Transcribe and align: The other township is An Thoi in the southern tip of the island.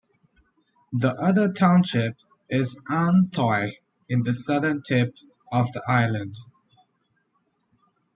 The 0.91 1.11
other 1.17 1.53
township 1.53 2.15
is 2.49 2.81
An 2.89 3.29
Thoi 3.31 3.73
in 4.09 4.23
the 4.23 4.33
southern 4.33 4.81
tip 4.81 5.13
of 5.51 5.71
the 5.73 5.83
island. 5.87 6.39